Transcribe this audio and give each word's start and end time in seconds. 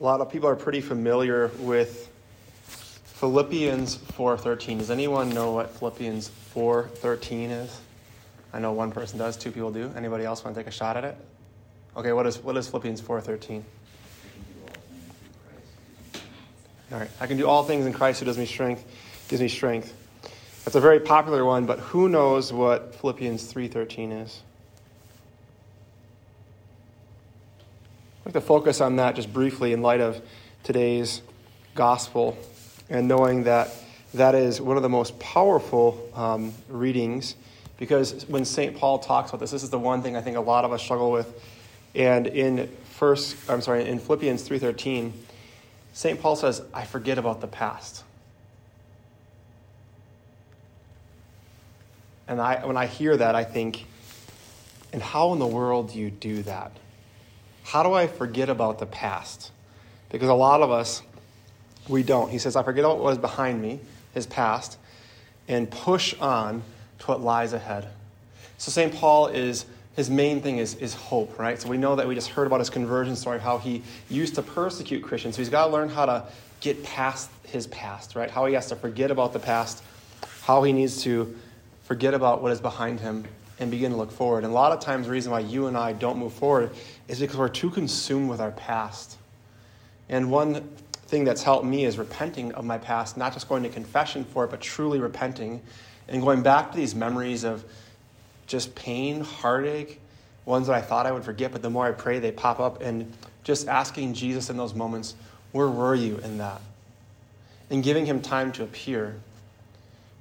A 0.00 0.04
lot 0.04 0.20
of 0.20 0.30
people 0.30 0.48
are 0.48 0.54
pretty 0.54 0.80
familiar 0.80 1.50
with 1.58 2.08
Philippians 3.18 3.96
4:13. 3.96 4.78
Does 4.78 4.92
anyone 4.92 5.30
know 5.30 5.50
what 5.50 5.70
Philippians 5.70 6.30
4:13 6.54 7.50
is? 7.50 7.80
I 8.52 8.60
know 8.60 8.70
one 8.70 8.92
person 8.92 9.18
does, 9.18 9.36
two 9.36 9.50
people 9.50 9.72
do. 9.72 9.92
Anybody 9.96 10.24
else 10.24 10.44
want 10.44 10.54
to 10.54 10.60
take 10.60 10.68
a 10.68 10.70
shot 10.70 10.96
at 10.96 11.02
it? 11.02 11.16
Okay, 11.96 12.12
what 12.12 12.28
is 12.28 12.38
what 12.38 12.56
is 12.56 12.68
Philippians 12.68 13.00
4:13? 13.00 13.64
All 16.92 17.00
right, 17.00 17.10
I 17.20 17.26
can 17.26 17.36
do 17.36 17.48
all 17.48 17.64
things 17.64 17.84
in 17.84 17.92
Christ 17.92 18.20
who 18.20 18.26
gives 18.26 18.38
me 18.38 18.46
strength, 18.46 18.84
gives 19.28 19.42
me 19.42 19.48
strength. 19.48 19.92
That's 20.64 20.76
a 20.76 20.80
very 20.80 21.00
popular 21.00 21.44
one, 21.44 21.66
but 21.66 21.80
who 21.80 22.08
knows 22.08 22.52
what 22.52 22.94
Philippians 22.94 23.52
3:13 23.52 24.12
is? 24.12 24.42
Like 28.28 28.34
to 28.34 28.40
focus 28.42 28.82
on 28.82 28.96
that 28.96 29.14
just 29.14 29.32
briefly 29.32 29.72
in 29.72 29.80
light 29.80 30.02
of 30.02 30.20
today's 30.62 31.22
gospel 31.74 32.36
and 32.90 33.08
knowing 33.08 33.44
that 33.44 33.70
that 34.12 34.34
is 34.34 34.60
one 34.60 34.76
of 34.76 34.82
the 34.82 34.88
most 34.90 35.18
powerful 35.18 36.10
um, 36.14 36.52
readings 36.68 37.36
because 37.78 38.26
when 38.28 38.44
St. 38.44 38.76
Paul 38.76 38.98
talks 38.98 39.30
about 39.30 39.40
this, 39.40 39.50
this 39.50 39.62
is 39.62 39.70
the 39.70 39.78
one 39.78 40.02
thing 40.02 40.14
I 40.14 40.20
think 40.20 40.36
a 40.36 40.42
lot 40.42 40.66
of 40.66 40.72
us 40.72 40.82
struggle 40.82 41.10
with. 41.10 41.42
And 41.94 42.26
in 42.26 42.68
first, 42.90 43.34
I'm 43.48 43.62
sorry, 43.62 43.88
in 43.88 43.98
Philippians 43.98 44.46
3:13, 44.46 45.12
St. 45.94 46.20
Paul 46.20 46.36
says, 46.36 46.60
I 46.74 46.84
forget 46.84 47.16
about 47.16 47.40
the 47.40 47.46
past. 47.46 48.04
And 52.26 52.42
I, 52.42 52.66
when 52.66 52.76
I 52.76 52.88
hear 52.88 53.16
that, 53.16 53.34
I 53.34 53.44
think, 53.44 53.86
and 54.92 55.02
how 55.02 55.32
in 55.32 55.38
the 55.38 55.46
world 55.46 55.92
do 55.92 55.98
you 55.98 56.10
do 56.10 56.42
that? 56.42 56.72
How 57.68 57.82
do 57.82 57.92
I 57.92 58.06
forget 58.06 58.48
about 58.48 58.78
the 58.78 58.86
past? 58.86 59.52
Because 60.08 60.30
a 60.30 60.34
lot 60.34 60.62
of 60.62 60.70
us, 60.70 61.02
we 61.86 62.02
don't. 62.02 62.30
He 62.30 62.38
says, 62.38 62.56
I 62.56 62.62
forget 62.62 62.82
what 62.84 62.98
was 62.98 63.18
behind 63.18 63.60
me, 63.60 63.78
his 64.14 64.26
past, 64.26 64.78
and 65.48 65.70
push 65.70 66.14
on 66.18 66.62
to 67.00 67.06
what 67.08 67.20
lies 67.20 67.52
ahead. 67.52 67.86
So 68.56 68.70
St. 68.70 68.94
Paul 68.94 69.26
is 69.26 69.66
his 69.96 70.08
main 70.08 70.40
thing 70.40 70.56
is, 70.56 70.76
is 70.76 70.94
hope, 70.94 71.38
right? 71.38 71.60
So 71.60 71.68
we 71.68 71.76
know 71.76 71.94
that 71.94 72.08
we 72.08 72.14
just 72.14 72.30
heard 72.30 72.46
about 72.46 72.60
his 72.60 72.70
conversion 72.70 73.14
story, 73.14 73.38
how 73.38 73.58
he 73.58 73.82
used 74.08 74.34
to 74.36 74.42
persecute 74.42 75.02
Christians. 75.02 75.36
So 75.36 75.42
he's 75.42 75.50
got 75.50 75.66
to 75.66 75.70
learn 75.70 75.90
how 75.90 76.06
to 76.06 76.24
get 76.60 76.82
past 76.84 77.28
his 77.44 77.66
past, 77.66 78.14
right? 78.16 78.30
How 78.30 78.46
he 78.46 78.54
has 78.54 78.68
to 78.68 78.76
forget 78.76 79.10
about 79.10 79.34
the 79.34 79.40
past, 79.40 79.84
how 80.40 80.62
he 80.62 80.72
needs 80.72 81.02
to 81.02 81.36
forget 81.82 82.14
about 82.14 82.40
what 82.40 82.50
is 82.50 82.62
behind 82.62 83.00
him 83.00 83.26
and 83.58 83.70
begin 83.70 83.90
to 83.90 83.96
look 83.96 84.12
forward. 84.12 84.44
And 84.44 84.52
a 84.52 84.54
lot 84.54 84.72
of 84.72 84.80
times, 84.80 85.06
the 85.06 85.12
reason 85.12 85.32
why 85.32 85.40
you 85.40 85.66
and 85.66 85.76
I 85.76 85.92
don't 85.92 86.18
move 86.18 86.32
forward 86.32 86.70
is 87.08 87.20
because 87.20 87.36
we're 87.36 87.48
too 87.48 87.70
consumed 87.70 88.28
with 88.28 88.40
our 88.40 88.52
past. 88.52 89.16
And 90.08 90.30
one 90.30 90.68
thing 91.06 91.24
that's 91.24 91.42
helped 91.42 91.64
me 91.64 91.84
is 91.84 91.98
repenting 91.98 92.52
of 92.52 92.64
my 92.64 92.78
past, 92.78 93.16
not 93.16 93.32
just 93.32 93.48
going 93.48 93.62
to 93.62 93.68
confession 93.68 94.24
for 94.24 94.44
it, 94.44 94.50
but 94.50 94.60
truly 94.60 95.00
repenting 95.00 95.60
and 96.08 96.22
going 96.22 96.42
back 96.42 96.72
to 96.72 96.76
these 96.76 96.94
memories 96.94 97.44
of 97.44 97.64
just 98.46 98.74
pain, 98.74 99.20
heartache, 99.20 100.00
ones 100.46 100.66
that 100.66 100.74
I 100.74 100.80
thought 100.80 101.06
I 101.06 101.12
would 101.12 101.24
forget, 101.24 101.52
but 101.52 101.60
the 101.60 101.68
more 101.68 101.86
I 101.86 101.92
pray, 101.92 102.18
they 102.18 102.32
pop 102.32 102.58
up, 102.60 102.80
and 102.80 103.12
just 103.44 103.68
asking 103.68 104.14
Jesus 104.14 104.48
in 104.48 104.56
those 104.56 104.74
moments, 104.74 105.14
where 105.52 105.68
were 105.68 105.94
you 105.94 106.16
in 106.18 106.38
that? 106.38 106.60
And 107.68 107.84
giving 107.84 108.06
him 108.06 108.22
time 108.22 108.52
to 108.52 108.64
appear. 108.64 109.16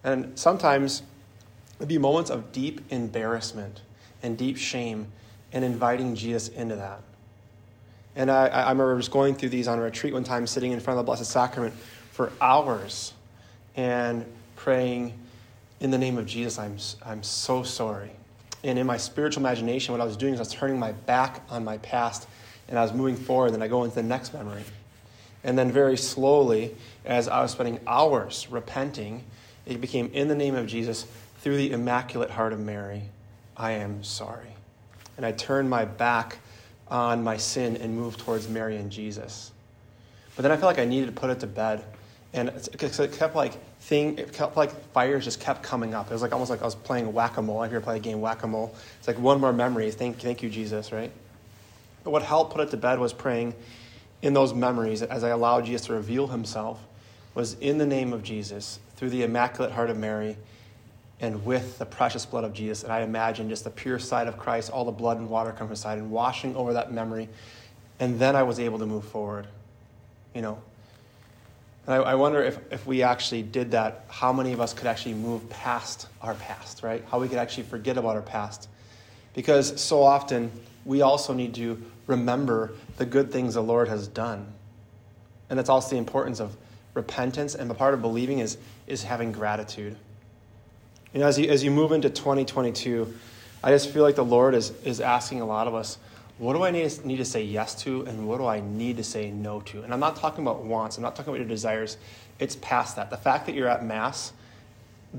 And 0.03 0.37
sometimes 0.37 1.03
it'd 1.77 1.87
be 1.87 1.97
moments 1.97 2.29
of 2.29 2.51
deep 2.51 2.81
embarrassment 2.91 3.81
and 4.23 4.37
deep 4.37 4.57
shame, 4.57 5.07
and 5.53 5.63
inviting 5.63 6.15
Jesus 6.15 6.49
into 6.49 6.75
that. 6.75 7.01
And 8.15 8.31
I, 8.31 8.47
I 8.47 8.69
remember 8.71 8.97
just 8.97 9.11
going 9.11 9.35
through 9.35 9.49
these 9.49 9.67
on 9.67 9.77
a 9.77 9.81
retreat 9.81 10.13
one 10.13 10.23
time, 10.23 10.47
sitting 10.47 10.71
in 10.71 10.79
front 10.79 10.99
of 10.99 11.05
the 11.05 11.09
Blessed 11.09 11.29
Sacrament 11.29 11.73
for 12.11 12.31
hours 12.41 13.13
and 13.75 14.25
praying, 14.55 15.13
In 15.79 15.91
the 15.91 15.97
name 15.97 16.17
of 16.17 16.25
Jesus, 16.25 16.57
I'm, 16.57 16.77
I'm 17.05 17.21
so 17.21 17.63
sorry. 17.63 18.11
And 18.63 18.79
in 18.79 18.87
my 18.87 18.97
spiritual 18.97 19.43
imagination, 19.43 19.93
what 19.93 20.01
I 20.01 20.05
was 20.05 20.17
doing 20.17 20.33
is 20.33 20.39
I 20.39 20.41
was 20.41 20.51
turning 20.51 20.79
my 20.79 20.93
back 20.93 21.43
on 21.49 21.63
my 21.63 21.77
past 21.77 22.27
and 22.67 22.77
I 22.77 22.81
was 22.81 22.91
moving 22.91 23.15
forward, 23.15 23.53
and 23.53 23.63
I 23.63 23.67
go 23.67 23.83
into 23.83 23.95
the 23.95 24.03
next 24.03 24.33
memory. 24.33 24.63
And 25.43 25.57
then, 25.57 25.71
very 25.71 25.95
slowly, 25.95 26.75
as 27.05 27.29
I 27.29 27.41
was 27.41 27.51
spending 27.51 27.79
hours 27.87 28.47
repenting, 28.49 29.23
it 29.65 29.79
became 29.79 30.09
in 30.13 30.27
the 30.27 30.35
name 30.35 30.55
of 30.55 30.67
Jesus, 30.67 31.05
through 31.39 31.57
the 31.57 31.71
Immaculate 31.71 32.29
Heart 32.29 32.53
of 32.53 32.59
Mary, 32.59 33.03
I 33.55 33.73
am 33.73 34.03
sorry. 34.03 34.55
And 35.17 35.25
I 35.25 35.31
turn 35.31 35.67
my 35.67 35.85
back 35.85 36.37
on 36.89 37.23
my 37.23 37.37
sin 37.37 37.77
and 37.77 37.95
move 37.95 38.17
towards 38.17 38.47
Mary 38.47 38.77
and 38.77 38.91
Jesus. 38.91 39.51
But 40.35 40.43
then 40.43 40.51
I 40.51 40.57
felt 40.57 40.75
like 40.75 40.79
I 40.79 40.85
needed 40.85 41.07
to 41.07 41.11
put 41.11 41.29
it 41.29 41.39
to 41.39 41.47
bed. 41.47 41.83
And 42.33 42.49
it 42.49 43.13
kept 43.17 43.35
like 43.35 43.53
thing, 43.79 44.17
it 44.17 44.33
kept 44.33 44.55
like 44.57 44.71
fires 44.91 45.23
just 45.23 45.39
kept 45.39 45.63
coming 45.63 45.93
up. 45.93 46.07
It 46.07 46.13
was 46.13 46.21
like 46.21 46.33
almost 46.33 46.51
like 46.51 46.61
I 46.61 46.65
was 46.65 46.75
playing 46.75 47.11
whack-a-mole. 47.13 47.61
I 47.61 47.67
hear 47.67 47.81
play 47.81 47.95
a 47.95 47.99
game 47.99 48.21
whack-a-mole. 48.21 48.75
It's 48.99 49.07
like 49.07 49.17
one 49.17 49.39
more 49.39 49.53
memory. 49.53 49.89
Thank, 49.91 50.19
thank 50.19 50.43
you, 50.43 50.49
Jesus, 50.49 50.91
right? 50.91 51.11
But 52.03 52.11
what 52.11 52.21
helped 52.21 52.53
put 52.53 52.61
it 52.61 52.69
to 52.71 52.77
bed 52.77 52.99
was 52.99 53.13
praying 53.13 53.55
in 54.21 54.33
those 54.33 54.53
memories 54.53 55.01
as 55.01 55.23
I 55.23 55.29
allowed 55.29 55.65
Jesus 55.65 55.87
to 55.87 55.93
reveal 55.93 56.27
himself 56.27 56.79
was 57.33 57.53
in 57.55 57.77
the 57.77 57.85
name 57.85 58.13
of 58.13 58.23
Jesus, 58.23 58.79
through 58.95 59.11
the 59.11 59.23
Immaculate 59.23 59.71
Heart 59.71 59.89
of 59.89 59.97
Mary, 59.97 60.37
and 61.19 61.45
with 61.45 61.79
the 61.79 61.85
precious 61.85 62.25
blood 62.25 62.43
of 62.43 62.53
Jesus. 62.53 62.83
And 62.83 62.91
I 62.91 63.01
imagine 63.01 63.49
just 63.49 63.63
the 63.63 63.69
pure 63.69 63.99
side 63.99 64.27
of 64.27 64.37
Christ, 64.37 64.71
all 64.71 64.85
the 64.85 64.91
blood 64.91 65.17
and 65.17 65.29
water 65.29 65.51
coming 65.51 65.73
aside 65.73 65.97
and 65.97 66.11
washing 66.11 66.55
over 66.55 66.73
that 66.73 66.91
memory. 66.91 67.27
And 67.99 68.19
then 68.19 68.35
I 68.35 68.43
was 68.43 68.59
able 68.59 68.79
to 68.79 68.85
move 68.85 69.05
forward. 69.05 69.47
You 70.35 70.43
know, 70.43 70.61
and 71.87 71.95
I, 71.95 71.97
I, 71.97 72.15
wonder 72.15 72.43
if, 72.43 72.59
if 72.71 72.85
we 72.85 73.01
actually 73.01 73.41
did 73.41 73.71
that, 73.71 74.05
how 74.09 74.33
many 74.33 74.51
of 74.51 74.59
us 74.59 74.73
could 74.73 74.87
actually 74.87 75.15
move 75.15 75.49
past 75.49 76.07
our 76.21 76.35
past, 76.35 76.83
right? 76.83 77.03
How 77.09 77.19
we 77.19 77.29
could 77.29 77.39
actually 77.39 77.63
forget 77.63 77.97
about 77.97 78.15
our 78.15 78.21
past. 78.21 78.67
Because 79.33 79.81
so 79.81 80.03
often 80.03 80.51
we 80.85 81.01
also 81.01 81.33
need 81.33 81.55
to 81.55 81.81
remember 82.05 82.73
the 82.97 83.05
good 83.05 83.31
things 83.31 83.53
the 83.53 83.63
Lord 83.63 83.87
has 83.87 84.07
done. 84.07 84.45
And 85.49 85.57
that's 85.57 85.69
also 85.69 85.91
the 85.91 85.97
importance 85.97 86.41
of 86.41 86.57
repentance. 86.93 87.55
And 87.55 87.69
the 87.69 87.73
part 87.73 87.93
of 87.93 88.01
believing 88.01 88.39
is, 88.39 88.57
is 88.85 89.03
having 89.03 89.31
gratitude. 89.31 89.95
You 91.17 91.23
know, 91.23 91.29
as 91.29 91.39
you, 91.39 91.49
as 91.49 91.63
you 91.63 91.71
move 91.71 91.93
into 91.93 92.11
2022, 92.11 93.11
I 93.63 93.71
just 93.71 93.89
feel 93.89 94.03
like 94.03 94.13
the 94.13 94.23
Lord 94.23 94.53
is, 94.53 94.69
is 94.85 95.01
asking 95.01 95.41
a 95.41 95.47
lot 95.47 95.67
of 95.67 95.73
us 95.73 95.97
what 96.37 96.53
do 96.53 96.61
I 96.61 96.69
need, 96.69 97.03
need 97.05 97.17
to 97.17 97.25
say 97.25 97.41
yes 97.41 97.73
to 97.81 98.03
and 98.03 98.27
what 98.27 98.37
do 98.37 98.45
I 98.45 98.59
need 98.59 98.97
to 98.97 99.03
say 99.03 99.31
no 99.31 99.61
to? 99.61 99.81
And 99.81 99.91
I'm 99.91 99.99
not 99.99 100.17
talking 100.17 100.43
about 100.43 100.63
wants, 100.63 100.95
I'm 100.95 101.01
not 101.01 101.15
talking 101.15 101.31
about 101.31 101.39
your 101.39 101.47
desires. 101.47 101.97
It's 102.37 102.55
past 102.57 102.97
that. 102.97 103.09
The 103.09 103.17
fact 103.17 103.47
that 103.47 103.55
you're 103.55 103.67
at 103.67 103.83
Mass 103.83 104.31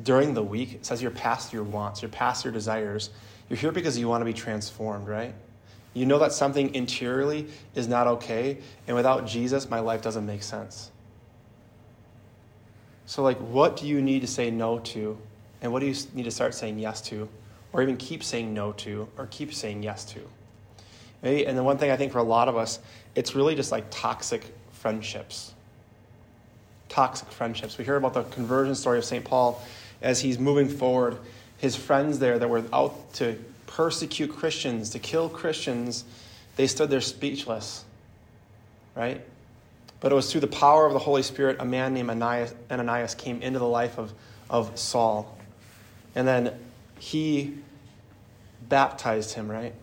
during 0.04 0.34
the 0.34 0.42
week 0.44 0.78
says 0.82 1.02
you're 1.02 1.10
past 1.10 1.52
your 1.52 1.64
wants, 1.64 2.00
you're 2.00 2.12
past 2.12 2.44
your 2.44 2.52
desires. 2.52 3.10
You're 3.48 3.58
here 3.58 3.72
because 3.72 3.98
you 3.98 4.06
want 4.06 4.20
to 4.20 4.24
be 4.24 4.32
transformed, 4.32 5.08
right? 5.08 5.34
You 5.94 6.06
know 6.06 6.20
that 6.20 6.30
something 6.30 6.76
interiorly 6.76 7.48
is 7.74 7.88
not 7.88 8.06
okay, 8.06 8.58
and 8.86 8.94
without 8.94 9.26
Jesus, 9.26 9.68
my 9.68 9.80
life 9.80 10.00
doesn't 10.00 10.26
make 10.26 10.44
sense. 10.44 10.92
So, 13.06 13.24
like, 13.24 13.38
what 13.38 13.76
do 13.76 13.88
you 13.88 14.00
need 14.00 14.20
to 14.20 14.28
say 14.28 14.48
no 14.52 14.78
to, 14.78 15.18
and 15.62 15.72
what 15.72 15.80
do 15.80 15.86
you 15.86 15.94
need 16.14 16.24
to 16.24 16.30
start 16.30 16.54
saying 16.54 16.78
yes 16.78 17.00
to, 17.02 17.28
or 17.72 17.82
even 17.82 17.96
keep 17.96 18.22
saying 18.22 18.54
no 18.54 18.72
to, 18.72 19.08
or 19.16 19.26
keep 19.26 19.52
saying 19.52 19.82
yes 19.82 20.04
to? 20.06 20.20
And 21.22 21.58
the 21.58 21.62
one 21.62 21.78
thing 21.78 21.90
I 21.90 21.96
think 21.96 22.12
for 22.12 22.18
a 22.18 22.24
lot 22.24 22.48
of 22.48 22.56
us, 22.56 22.78
it's 23.14 23.34
really 23.34 23.54
just 23.54 23.72
like 23.72 23.86
toxic 23.90 24.44
friendships. 24.72 25.52
Toxic 26.88 27.30
friendships. 27.30 27.76
We 27.76 27.84
hear 27.84 27.96
about 27.96 28.14
the 28.14 28.22
conversion 28.24 28.74
story 28.74 28.98
of 28.98 29.04
St. 29.04 29.24
Paul 29.24 29.60
as 30.00 30.20
he's 30.20 30.38
moving 30.38 30.68
forward. 30.68 31.18
His 31.58 31.74
friends 31.74 32.20
there 32.20 32.38
that 32.38 32.48
were 32.48 32.62
out 32.72 33.12
to 33.14 33.36
persecute 33.66 34.28
Christians, 34.28 34.90
to 34.90 34.98
kill 34.98 35.28
Christians, 35.28 36.04
they 36.56 36.66
stood 36.66 36.90
there 36.90 37.00
speechless, 37.00 37.84
right? 38.94 39.20
But 40.00 40.12
it 40.12 40.14
was 40.14 40.30
through 40.30 40.42
the 40.42 40.46
power 40.46 40.86
of 40.86 40.92
the 40.92 40.98
Holy 40.98 41.22
Spirit, 41.22 41.56
a 41.60 41.64
man 41.64 41.94
named 41.94 42.10
Ananias, 42.10 42.54
Ananias 42.70 43.14
came 43.14 43.42
into 43.42 43.58
the 43.58 43.68
life 43.68 43.98
of, 43.98 44.12
of 44.48 44.78
Saul. 44.78 45.37
And 46.14 46.26
then 46.26 46.58
he 46.98 47.54
baptized 48.68 49.34
him, 49.34 49.50
right? 49.50 49.74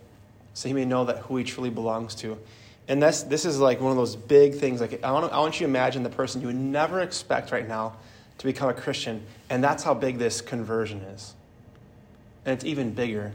so 0.55 0.69
he 0.69 0.73
may 0.73 0.85
know 0.85 1.03
that 1.05 1.17
who 1.19 1.37
he 1.37 1.43
truly 1.43 1.69
belongs 1.69 2.15
to. 2.15 2.37
And 2.87 3.03
this, 3.03 3.23
this 3.23 3.45
is 3.45 3.59
like 3.59 3.81
one 3.81 3.91
of 3.91 3.97
those 3.97 4.15
big 4.15 4.55
things. 4.55 4.79
Like 4.79 5.03
I 5.03 5.11
want, 5.11 5.31
I 5.31 5.39
want 5.39 5.55
you 5.59 5.67
to 5.67 5.69
imagine 5.69 6.01
the 6.01 6.09
person 6.09 6.41
you 6.41 6.47
would 6.47 6.55
never 6.55 7.01
expect 7.01 7.51
right 7.51 7.67
now 7.67 7.97
to 8.37 8.45
become 8.45 8.69
a 8.69 8.73
Christian, 8.73 9.21
and 9.49 9.63
that's 9.63 9.83
how 9.83 9.93
big 9.93 10.17
this 10.17 10.41
conversion 10.41 11.01
is. 11.01 11.33
And 12.45 12.53
it's 12.53 12.63
even 12.63 12.93
bigger. 12.93 13.33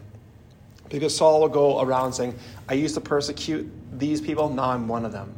Because 0.89 1.15
Saul 1.15 1.41
will 1.43 1.49
go 1.49 1.81
around 1.81 2.15
saying, 2.15 2.37
I 2.69 2.75
used 2.75 2.95
to 2.95 3.01
persecute 3.01 3.71
these 3.99 4.21
people, 4.21 4.49
now 4.49 4.71
I'm 4.71 4.89
one 4.89 5.05
of 5.05 5.13
them. 5.13 5.35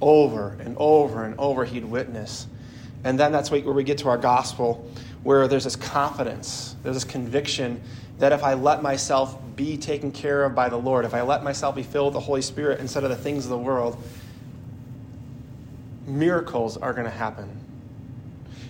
Over 0.00 0.56
and 0.60 0.76
over 0.78 1.24
and 1.24 1.38
over, 1.38 1.64
he'd 1.64 1.84
witness. 1.84 2.46
And 3.04 3.20
then 3.20 3.32
that's 3.32 3.50
where 3.50 3.60
we 3.60 3.84
get 3.84 3.98
to 3.98 4.08
our 4.08 4.18
gospel, 4.18 4.90
where 5.22 5.46
there's 5.48 5.64
this 5.64 5.76
confidence, 5.76 6.76
there's 6.82 6.96
this 6.96 7.04
conviction 7.04 7.80
that 8.18 8.32
if 8.32 8.42
I 8.44 8.54
let 8.54 8.82
myself 8.82 9.38
be 9.56 9.76
taken 9.76 10.12
care 10.12 10.44
of 10.44 10.54
by 10.54 10.68
the 10.68 10.76
Lord, 10.76 11.04
if 11.04 11.14
I 11.14 11.22
let 11.22 11.42
myself 11.42 11.74
be 11.74 11.82
filled 11.82 12.14
with 12.14 12.14
the 12.14 12.26
Holy 12.26 12.42
Spirit 12.42 12.80
instead 12.80 13.04
of 13.04 13.10
the 13.10 13.16
things 13.16 13.44
of 13.44 13.50
the 13.50 13.58
world, 13.58 14.02
miracles 16.06 16.76
are 16.76 16.92
going 16.92 17.04
to 17.04 17.10
happen. 17.10 17.48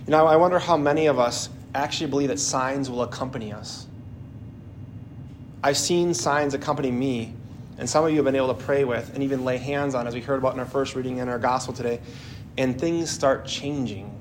You 0.05 0.11
know, 0.11 0.25
I 0.25 0.35
wonder 0.35 0.59
how 0.59 0.77
many 0.77 1.07
of 1.07 1.19
us 1.19 1.49
actually 1.73 2.09
believe 2.09 2.29
that 2.29 2.39
signs 2.39 2.89
will 2.89 3.03
accompany 3.03 3.53
us. 3.53 3.87
I've 5.63 5.77
seen 5.77 6.13
signs 6.13 6.53
accompany 6.53 6.91
me, 6.91 7.33
and 7.77 7.89
some 7.89 8.03
of 8.03 8.11
you 8.11 8.17
have 8.17 8.25
been 8.25 8.35
able 8.35 8.53
to 8.53 8.61
pray 8.65 8.83
with 8.83 9.13
and 9.13 9.23
even 9.23 9.45
lay 9.45 9.57
hands 9.57 9.95
on, 9.95 10.05
as 10.07 10.13
we 10.13 10.21
heard 10.21 10.39
about 10.39 10.53
in 10.53 10.59
our 10.59 10.65
first 10.65 10.93
reading 10.93 11.17
in 11.17 11.29
our 11.29 11.39
gospel 11.39 11.73
today, 11.73 11.99
and 12.57 12.79
things 12.79 13.09
start 13.09 13.45
changing. 13.45 14.12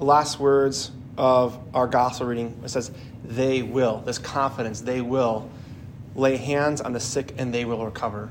The 0.00 0.06
last 0.06 0.40
words 0.40 0.90
of 1.18 1.58
our 1.74 1.86
gospel 1.86 2.26
reading 2.26 2.58
it 2.64 2.70
says, 2.70 2.90
They 3.22 3.60
will, 3.60 3.98
this 3.98 4.16
confidence, 4.16 4.80
they 4.80 5.02
will 5.02 5.50
lay 6.16 6.38
hands 6.38 6.80
on 6.80 6.94
the 6.94 7.00
sick 7.00 7.34
and 7.36 7.52
they 7.52 7.66
will 7.66 7.84
recover. 7.84 8.30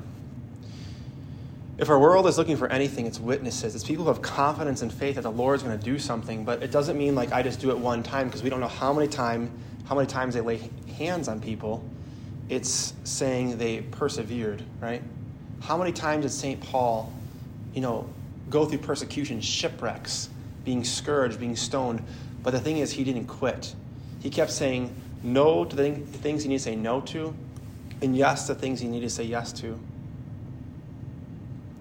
If 1.77 1.91
our 1.91 1.99
world 1.99 2.25
is 2.25 2.39
looking 2.39 2.57
for 2.57 2.67
anything, 2.69 3.05
it's 3.05 3.19
witnesses. 3.19 3.75
It's 3.75 3.83
people 3.83 4.03
who 4.03 4.09
have 4.09 4.23
confidence 4.23 4.81
and 4.81 4.91
faith 4.91 5.15
that 5.15 5.21
the 5.21 5.31
Lord's 5.31 5.61
going 5.61 5.77
to 5.77 5.85
do 5.85 5.99
something, 5.99 6.43
but 6.43 6.63
it 6.63 6.71
doesn't 6.71 6.97
mean 6.97 7.13
like 7.13 7.31
I 7.31 7.43
just 7.43 7.59
do 7.59 7.69
it 7.69 7.77
one 7.77 8.01
time 8.01 8.25
because 8.27 8.41
we 8.41 8.49
don't 8.49 8.61
know 8.61 8.67
how 8.67 8.91
many 8.91 9.07
time 9.07 9.51
how 9.85 9.93
many 9.93 10.07
times 10.07 10.33
they 10.33 10.41
lay 10.41 10.67
hands 10.97 11.27
on 11.27 11.39
people. 11.39 11.87
It's 12.49 12.95
saying 13.03 13.59
they 13.59 13.81
persevered, 13.81 14.63
right? 14.81 15.03
How 15.61 15.77
many 15.77 15.91
times 15.91 16.23
did 16.23 16.31
St. 16.31 16.59
Paul, 16.61 17.13
you 17.75 17.81
know, 17.81 18.09
go 18.49 18.65
through 18.65 18.79
persecution, 18.79 19.39
shipwrecks, 19.39 20.29
being 20.69 20.83
scourged, 20.83 21.39
being 21.39 21.55
stoned, 21.55 21.99
but 22.43 22.51
the 22.51 22.59
thing 22.59 22.77
is 22.77 22.91
he 22.91 23.03
didn't 23.03 23.25
quit. 23.25 23.73
He 24.19 24.29
kept 24.29 24.51
saying 24.51 24.95
no 25.23 25.65
to 25.65 25.75
the 25.75 25.95
things 25.95 26.43
he 26.43 26.47
needed 26.47 26.59
to 26.59 26.63
say 26.63 26.75
no 26.75 27.01
to, 27.01 27.33
and 28.03 28.15
yes 28.15 28.45
to 28.45 28.53
things 28.53 28.79
he 28.79 28.87
needed 28.87 29.07
to 29.07 29.15
say 29.15 29.23
yes 29.23 29.51
to. 29.53 29.79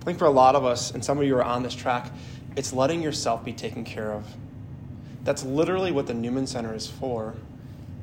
I 0.01 0.05
think 0.07 0.19
for 0.19 0.25
a 0.25 0.31
lot 0.31 0.55
of 0.55 0.65
us, 0.65 0.91
and 0.91 1.05
some 1.05 1.19
of 1.19 1.25
you 1.25 1.37
are 1.37 1.45
on 1.45 1.63
this 1.63 1.75
track, 1.75 2.11
it's 2.57 2.73
letting 2.73 3.03
yourself 3.03 3.45
be 3.45 3.53
taken 3.53 3.85
care 3.85 4.11
of. 4.11 4.25
That's 5.23 5.45
literally 5.45 5.93
what 5.93 6.07
the 6.07 6.15
Newman 6.15 6.47
Center 6.47 6.75
is 6.75 6.87
for. 6.87 7.35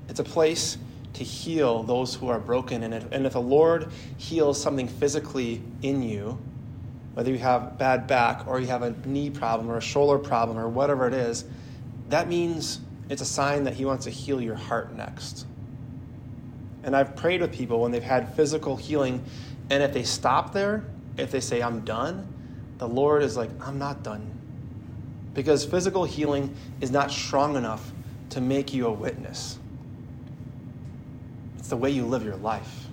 It's 0.07 0.19
a 0.19 0.23
place 0.23 0.77
to 1.13 1.23
heal 1.23 1.81
those 1.81 2.13
who 2.13 2.27
are 2.27 2.39
broken. 2.39 2.83
And 2.83 2.93
if, 2.93 3.11
and 3.11 3.25
if 3.25 3.33
the 3.33 3.41
Lord 3.41 3.87
heals 4.19 4.61
something 4.61 4.87
physically 4.87 5.63
in 5.81 6.03
you, 6.03 6.37
whether 7.15 7.31
you 7.31 7.37
have 7.37 7.77
bad 7.77 8.07
back 8.07 8.45
or 8.45 8.59
you 8.59 8.67
have 8.67 8.83
a 8.83 8.91
knee 9.05 9.29
problem 9.29 9.71
or 9.71 9.77
a 9.77 9.81
shoulder 9.81 10.19
problem 10.19 10.57
or 10.57 10.67
whatever 10.67 11.07
it 11.07 11.13
is, 11.13 11.45
that 12.09 12.27
means 12.27 12.81
it's 13.09 13.21
a 13.21 13.25
sign 13.25 13.63
that 13.63 13.73
He 13.73 13.85
wants 13.85 14.03
to 14.03 14.11
heal 14.11 14.41
your 14.41 14.55
heart 14.55 14.93
next. 14.93 15.47
And 16.83 16.95
I've 16.95 17.15
prayed 17.15 17.41
with 17.41 17.53
people 17.53 17.79
when 17.79 17.91
they've 17.91 18.03
had 18.03 18.35
physical 18.35 18.75
healing, 18.75 19.23
and 19.69 19.81
if 19.81 19.93
they 19.93 20.03
stop 20.03 20.53
there, 20.53 20.83
if 21.17 21.31
they 21.31 21.39
say, 21.39 21.61
I'm 21.61 21.79
done, 21.79 22.27
the 22.79 22.87
Lord 22.87 23.23
is 23.23 23.37
like, 23.37 23.49
I'm 23.61 23.79
not 23.79 24.03
done. 24.03 24.29
Because 25.33 25.63
physical 25.63 26.03
healing 26.03 26.53
is 26.81 26.91
not 26.91 27.11
strong 27.11 27.55
enough 27.55 27.91
to 28.31 28.41
make 28.41 28.73
you 28.73 28.87
a 28.87 28.91
witness, 28.91 29.57
it's 31.57 31.69
the 31.69 31.77
way 31.77 31.89
you 31.89 32.05
live 32.05 32.23
your 32.23 32.35
life. 32.35 32.87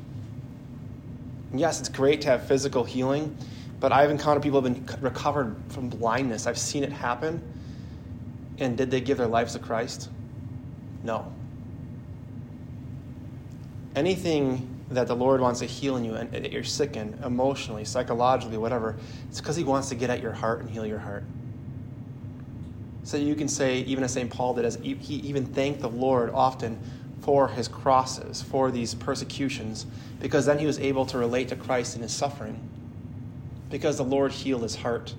And 1.51 1.61
yes, 1.61 1.81
it's 1.81 1.89
great 1.89 2.21
to 2.23 2.29
have 2.29 2.47
physical 2.47 2.85
healing, 2.85 3.37
but 3.83 3.91
I've 3.91 4.11
encountered 4.11 4.45
people 4.45 4.61
who 4.61 4.69
have 4.69 4.87
been 4.87 5.03
recovered 5.03 5.57
from 5.71 5.89
blindness. 5.89 6.47
I've 6.47 6.57
seen 6.57 6.85
it 6.85 6.93
happen. 6.93 7.43
And 8.59 8.79
did 8.79 8.93
they 8.93 9.01
give 9.01 9.19
their 9.19 9.27
lives 9.27 9.55
to 9.55 9.59
Christ? 9.59 10.09
No. 11.03 11.33
Anything 13.97 14.69
that 14.91 15.09
the 15.09 15.17
Lord 15.17 15.41
wants 15.41 15.59
to 15.61 15.67
heal 15.67 15.97
in 15.97 16.05
you 16.05 16.15
and 16.15 16.31
that 16.31 16.53
you're 16.53 16.63
sick 16.63 16.97
in 16.97 17.19
emotionally, 17.25 17.85
psychologically, 17.85 18.57
whatever, 18.57 18.95
it's 19.29 19.41
because 19.41 19.57
He 19.57 19.65
wants 19.65 19.89
to 19.89 19.97
get 19.97 20.11
at 20.11 20.23
your 20.23 20.33
heart 20.33 20.61
and 20.61 20.71
heal 20.71 20.87
your 20.87 21.01
heart. 21.01 21.25
So 23.03 23.17
you 23.17 23.35
can 23.35 23.49
say, 23.49 23.79
even 23.79 24.05
as 24.05 24.13
St. 24.13 24.31
Paul 24.31 24.55
did, 24.55 24.65
as 24.65 24.77
he 24.77 24.97
even 25.25 25.45
thanked 25.45 25.81
the 25.81 25.89
Lord 25.89 26.31
often 26.33 26.79
for 27.21 27.49
his 27.49 27.67
crosses, 27.67 28.43
for 28.43 28.71
these 28.71 28.95
persecutions, 28.95 29.87
because 30.21 30.47
then 30.47 30.61
he 30.61 30.67
was 30.67 30.79
able 30.79 31.05
to 31.07 31.19
relate 31.19 31.49
to 31.49 31.57
Christ 31.57 31.97
in 31.97 32.03
his 32.03 32.13
suffering. 32.13 32.61
Because 33.73 33.97
the 33.97 34.05
Lord 34.05 34.31
healed 34.31 34.63
his 34.63 34.77
heart, 34.77 35.15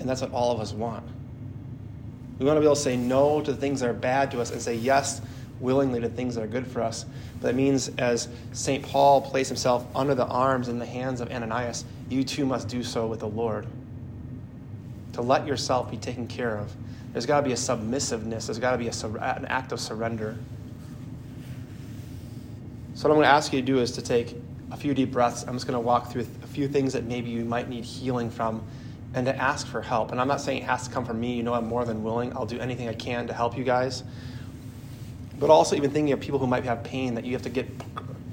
and 0.00 0.08
that's 0.08 0.22
what 0.22 0.32
all 0.32 0.50
of 0.50 0.60
us 0.60 0.72
want. 0.72 1.04
We 2.38 2.46
want 2.46 2.56
to 2.56 2.60
be 2.60 2.66
able 2.66 2.74
to 2.74 2.80
say 2.80 2.96
no 2.96 3.42
to 3.42 3.52
the 3.52 3.60
things 3.60 3.80
that 3.80 3.90
are 3.90 3.94
bad 3.94 4.30
to 4.30 4.40
us 4.40 4.50
and 4.50 4.62
say 4.62 4.74
yes 4.74 5.20
willingly 5.60 6.00
to 6.00 6.08
things 6.08 6.34
that 6.34 6.42
are 6.42 6.48
good 6.48 6.66
for 6.66 6.82
us. 6.82 7.04
But 7.34 7.48
that 7.48 7.54
means, 7.54 7.88
as 7.98 8.28
St. 8.52 8.82
Paul 8.82 9.20
placed 9.20 9.50
himself 9.50 9.84
under 9.94 10.14
the 10.14 10.24
arms 10.24 10.68
and 10.68 10.80
the 10.80 10.86
hands 10.86 11.20
of 11.20 11.30
Ananias, 11.30 11.84
you 12.08 12.24
too 12.24 12.46
must 12.46 12.68
do 12.68 12.82
so 12.82 13.06
with 13.06 13.20
the 13.20 13.28
Lord. 13.28 13.66
To 15.12 15.22
let 15.22 15.46
yourself 15.46 15.90
be 15.90 15.98
taken 15.98 16.26
care 16.26 16.56
of. 16.56 16.72
There's 17.12 17.26
got 17.26 17.40
to 17.40 17.46
be 17.46 17.52
a 17.52 17.56
submissiveness, 17.56 18.46
there's 18.46 18.58
got 18.58 18.72
to 18.72 18.78
be 18.78 18.88
an 18.88 19.44
act 19.46 19.72
of 19.72 19.80
surrender. 19.80 20.38
So, 22.94 23.08
what 23.08 23.14
I'm 23.14 23.18
going 23.18 23.26
to 23.26 23.34
ask 23.34 23.52
you 23.52 23.60
to 23.60 23.66
do 23.66 23.80
is 23.80 23.92
to 23.92 24.02
take 24.02 24.34
a 24.70 24.76
few 24.76 24.94
deep 24.94 25.12
breaths. 25.12 25.44
I'm 25.46 25.54
just 25.54 25.66
going 25.66 25.78
to 25.78 25.84
walk 25.84 26.10
through 26.10 26.26
few 26.52 26.68
things 26.68 26.92
that 26.92 27.04
maybe 27.04 27.30
you 27.30 27.44
might 27.44 27.68
need 27.68 27.84
healing 27.84 28.30
from 28.30 28.62
and 29.14 29.26
to 29.26 29.36
ask 29.36 29.66
for 29.66 29.80
help. 29.80 30.12
And 30.12 30.20
I'm 30.20 30.28
not 30.28 30.40
saying 30.40 30.62
it 30.62 30.64
has 30.64 30.86
to 30.88 30.94
come 30.94 31.04
from 31.04 31.18
me. 31.20 31.34
You 31.34 31.42
know, 31.42 31.54
I'm 31.54 31.66
more 31.66 31.84
than 31.84 32.02
willing. 32.02 32.36
I'll 32.36 32.46
do 32.46 32.58
anything 32.58 32.88
I 32.88 32.94
can 32.94 33.26
to 33.26 33.32
help 33.32 33.56
you 33.56 33.64
guys 33.64 34.02
but 35.38 35.50
also 35.50 35.76
even 35.76 35.90
thinking 35.90 36.12
of 36.12 36.20
people 36.20 36.38
who 36.38 36.46
might 36.46 36.64
have 36.64 36.82
pain 36.82 37.14
that 37.14 37.24
you 37.24 37.32
have 37.32 37.42
to 37.42 37.50
get 37.50 37.66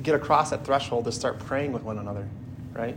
get 0.04 0.16
across 0.16 0.52
that 0.52 0.64
threshold 0.64 1.06
to 1.06 1.12
start 1.12 1.40
praying 1.40 1.72
with 1.72 1.82
one 1.82 1.98
another, 1.98 2.28
right? 2.74 2.96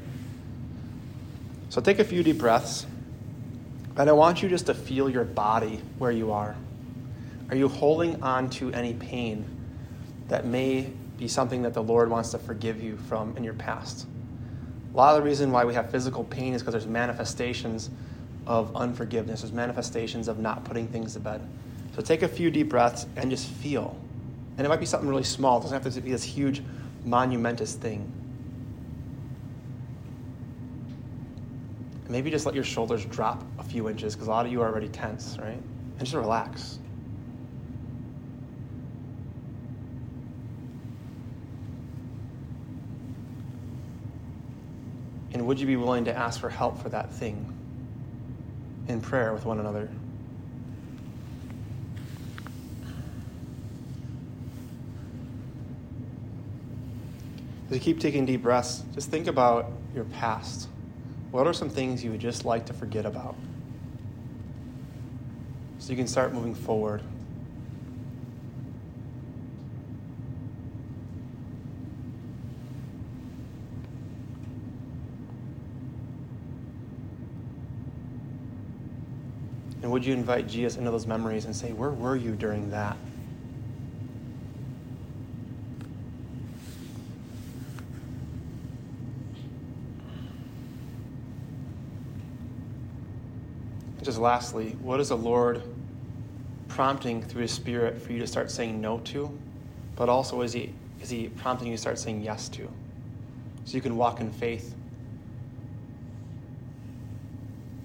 So 1.70 1.80
take 1.80 1.98
a 2.00 2.04
few 2.04 2.22
deep 2.22 2.38
breaths. 2.38 2.86
And 3.96 4.10
I 4.10 4.12
want 4.12 4.42
you 4.42 4.48
just 4.48 4.66
to 4.66 4.74
feel 4.74 5.08
your 5.08 5.24
body 5.24 5.80
where 5.98 6.10
you 6.10 6.32
are. 6.32 6.54
Are 7.48 7.56
you 7.56 7.68
holding 7.68 8.22
on 8.22 8.50
to 8.50 8.70
any 8.72 8.92
pain 8.92 9.44
that 10.28 10.44
may 10.44 10.90
be 11.16 11.28
something 11.28 11.62
that 11.62 11.72
the 11.72 11.82
Lord 11.82 12.10
wants 12.10 12.30
to 12.32 12.38
forgive 12.38 12.82
you 12.82 12.98
from 13.08 13.36
in 13.38 13.42
your 13.42 13.54
past? 13.54 14.06
Lot 14.98 15.14
of 15.14 15.22
the 15.22 15.28
reason 15.28 15.52
why 15.52 15.64
we 15.64 15.74
have 15.74 15.92
physical 15.92 16.24
pain 16.24 16.54
is 16.54 16.60
because 16.60 16.72
there's 16.72 16.88
manifestations 16.88 17.88
of 18.48 18.74
unforgiveness, 18.74 19.42
there's 19.42 19.52
manifestations 19.52 20.26
of 20.26 20.40
not 20.40 20.64
putting 20.64 20.88
things 20.88 21.12
to 21.14 21.20
bed. 21.20 21.40
So 21.94 22.02
take 22.02 22.22
a 22.22 22.28
few 22.28 22.50
deep 22.50 22.68
breaths 22.68 23.06
and 23.16 23.30
just 23.30 23.46
feel. 23.46 23.96
And 24.56 24.66
it 24.66 24.68
might 24.68 24.80
be 24.80 24.86
something 24.86 25.08
really 25.08 25.22
small. 25.22 25.58
It 25.58 25.62
doesn't 25.62 25.84
have 25.84 25.94
to 25.94 26.00
be 26.00 26.10
this 26.10 26.24
huge, 26.24 26.62
monumentous 27.04 27.74
thing. 27.74 28.12
maybe 32.08 32.30
just 32.30 32.46
let 32.46 32.54
your 32.54 32.64
shoulders 32.64 33.04
drop 33.04 33.44
a 33.58 33.62
few 33.62 33.88
inches 33.88 34.14
because 34.14 34.28
a 34.28 34.30
lot 34.30 34.46
of 34.46 34.50
you 34.50 34.62
are 34.62 34.68
already 34.68 34.88
tense, 34.88 35.36
right? 35.38 35.52
And 35.52 36.00
just 36.00 36.14
relax. 36.14 36.78
And 45.38 45.46
would 45.46 45.60
you 45.60 45.68
be 45.68 45.76
willing 45.76 46.04
to 46.06 46.12
ask 46.12 46.40
for 46.40 46.48
help 46.48 46.82
for 46.82 46.88
that 46.88 47.12
thing 47.12 47.56
in 48.88 49.00
prayer 49.00 49.32
with 49.32 49.44
one 49.44 49.60
another? 49.60 49.88
As 57.68 57.74
you 57.74 57.78
keep 57.78 58.00
taking 58.00 58.26
deep 58.26 58.42
breaths, 58.42 58.82
just 58.96 59.10
think 59.10 59.28
about 59.28 59.70
your 59.94 60.06
past. 60.06 60.68
What 61.30 61.46
are 61.46 61.52
some 61.52 61.70
things 61.70 62.02
you 62.02 62.10
would 62.10 62.18
just 62.18 62.44
like 62.44 62.66
to 62.66 62.72
forget 62.72 63.06
about? 63.06 63.36
So 65.78 65.90
you 65.90 65.96
can 65.96 66.08
start 66.08 66.32
moving 66.32 66.56
forward. 66.56 67.00
And 79.82 79.90
would 79.92 80.04
you 80.04 80.12
invite 80.12 80.48
Jesus 80.48 80.76
into 80.76 80.90
those 80.90 81.06
memories 81.06 81.44
and 81.44 81.54
say, 81.54 81.72
Where 81.72 81.90
were 81.90 82.16
you 82.16 82.32
during 82.32 82.70
that? 82.70 82.96
just 94.08 94.18
lastly, 94.18 94.74
what 94.80 95.00
is 95.00 95.10
the 95.10 95.16
Lord 95.16 95.62
prompting 96.66 97.22
through 97.22 97.42
His 97.42 97.52
Spirit 97.52 98.00
for 98.00 98.12
you 98.12 98.20
to 98.20 98.26
start 98.26 98.50
saying 98.50 98.80
no 98.80 99.00
to? 99.00 99.30
But 99.96 100.08
also, 100.08 100.40
is 100.40 100.54
He, 100.54 100.72
is 101.02 101.10
he 101.10 101.28
prompting 101.28 101.68
you 101.68 101.74
to 101.74 101.80
start 101.80 101.98
saying 101.98 102.22
yes 102.22 102.48
to? 102.50 102.70
So 103.66 103.74
you 103.74 103.82
can 103.82 103.98
walk 103.98 104.22
in 104.22 104.32
faith. 104.32 104.74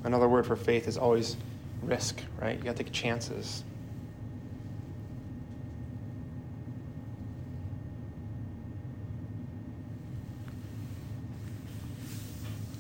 Another 0.06 0.30
word 0.30 0.46
for 0.46 0.56
faith 0.56 0.88
is 0.88 0.98
always 0.98 1.36
risk, 1.88 2.22
right? 2.40 2.58
You 2.58 2.64
got 2.64 2.76
to 2.76 2.84
take 2.84 2.94
chances. 2.94 3.64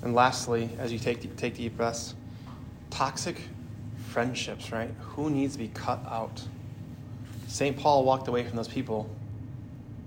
And 0.03 0.13
lastly, 0.13 0.69
as 0.79 0.91
you 0.91 0.99
take, 0.99 1.35
take 1.37 1.55
deep 1.55 1.77
breaths, 1.77 2.13
toxic 2.89 3.41
friendships, 4.09 4.71
right? 4.71 4.91
Who 4.99 5.29
needs 5.29 5.53
to 5.53 5.59
be 5.59 5.69
cut 5.69 5.99
out? 6.09 6.43
St. 7.47 7.77
Paul 7.77 8.03
walked 8.03 8.27
away 8.27 8.43
from 8.43 8.57
those 8.57 8.67
people 8.67 9.09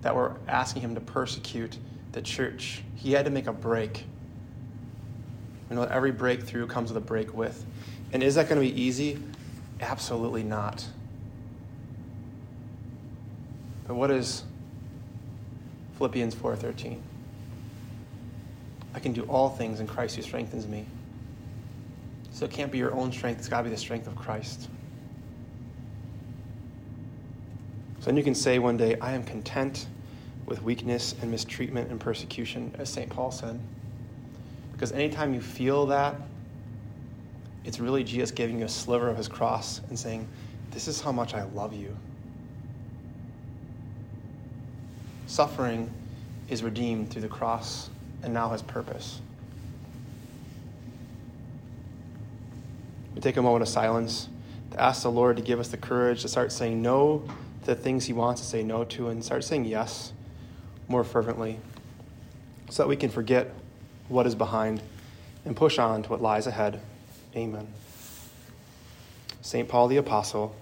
that 0.03 0.15
were 0.15 0.37
asking 0.49 0.83
him 0.83 0.95
to 0.95 1.01
persecute 1.01 1.79
the 2.13 2.21
church. 2.21 2.83
He 2.95 3.13
had 3.13 3.25
to 3.25 3.31
make 3.31 3.47
a 3.47 3.53
break. 3.53 4.05
You 5.71 5.77
know, 5.77 5.83
every 5.83 6.13
breakthrough 6.13 6.67
comes 6.67 6.93
with 6.93 7.03
a 7.03 7.07
break 7.07 7.35
with. 7.35 7.65
And 8.13 8.23
is 8.23 8.35
that 8.37 8.49
going 8.49 8.61
to 8.61 8.67
be 8.67 8.81
easy? 8.81 9.19
Absolutely 9.81 10.43
not. 10.43 10.85
But 13.87 13.95
what 13.95 14.11
is 14.11 14.45
Philippians 15.99 16.35
4:13? 16.35 16.99
I 18.95 18.99
can 18.99 19.13
do 19.13 19.23
all 19.25 19.51
things 19.51 19.81
in 19.81 19.87
Christ 19.87 20.17
who 20.17 20.23
strengthens 20.23 20.67
me. 20.67 20.87
So 22.33 22.45
it 22.45 22.51
can't 22.51 22.73
be 22.73 22.79
your 22.79 22.95
own 22.95 23.13
strength, 23.13 23.39
it's 23.39 23.49
got 23.49 23.59
to 23.59 23.65
be 23.65 23.71
the 23.71 23.77
strength 23.77 24.07
of 24.07 24.17
Christ. 24.17 24.69
So 28.01 28.07
then 28.07 28.17
you 28.17 28.23
can 28.23 28.35
say 28.35 28.59
one 28.59 28.77
day, 28.77 28.97
I 29.01 29.13
am 29.13 29.25
content 29.25 29.87
with 30.47 30.63
weakness 30.63 31.15
and 31.21 31.31
mistreatment 31.31 31.91
and 31.91 31.99
persecution, 31.99 32.75
as 32.79 32.89
St. 32.89 33.11
Paul 33.11 33.31
said. 33.31 33.59
Because 34.73 34.93
anytime 34.93 35.35
you 35.35 35.41
feel 35.41 35.87
that, 35.87 36.15
it's 37.67 37.81
really 37.81 38.05
Jesus 38.05 38.31
giving 38.31 38.61
you 38.61 38.65
a 38.65 38.69
sliver 38.69 39.09
of 39.09 39.17
his 39.17 39.27
cross 39.27 39.81
and 39.89 39.99
saying, 39.99 40.27
This 40.71 40.87
is 40.87 41.01
how 41.01 41.11
much 41.11 41.35
I 41.35 41.43
love 41.43 41.75
you. 41.75 41.95
Suffering 45.27 45.91
is 46.49 46.63
redeemed 46.63 47.11
through 47.11 47.23
the 47.23 47.29
cross 47.29 47.91
and 48.23 48.33
now 48.33 48.51
has 48.51 48.63
purpose. 48.63 49.21
We 53.17 53.21
take 53.21 53.37
a 53.37 53.43
moment 53.43 53.63
of 53.63 53.69
silence 53.69 54.29
to 54.71 54.81
ask 54.81 55.03
the 55.03 55.11
Lord 55.11 55.37
to 55.37 55.43
give 55.43 55.59
us 55.59 55.69
the 55.69 55.77
courage 55.77 56.23
to 56.23 56.29
start 56.29 56.53
saying 56.53 56.81
no 56.81 57.25
to 57.63 57.67
the 57.67 57.75
things 57.75 58.05
He 58.05 58.13
wants 58.13 58.41
to 58.43 58.47
say 58.47 58.63
no 58.63 58.85
to 58.85 59.09
and 59.09 59.25
start 59.25 59.43
saying 59.43 59.65
yes 59.65 60.13
more 60.87 61.03
fervently 61.03 61.59
so 62.71 62.85
that 62.85 62.89
we 62.89 62.97
can 62.97 63.11
forget 63.11 63.53
what 64.09 64.25
is 64.25 64.37
behind 64.37 64.81
and 65.45 65.57
push 65.57 65.81
on 65.81 66.05
to 66.05 66.11
what 66.11 66.23
lies 66.23 66.47
ahead. 66.47 66.81
Amen. 67.37 67.67
St. 69.43 69.69
Paul 69.69 69.89
the 69.89 69.99
Apostle, 69.99 70.57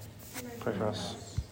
pray 0.60 0.72
for 0.74 0.88
us. 0.88 1.23